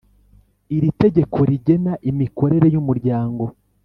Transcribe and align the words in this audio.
Iri 0.75 0.89
tegeko 1.01 1.37
rigena 1.49 1.93
imikorere 2.09 2.67
y’Umuryango 2.73 3.43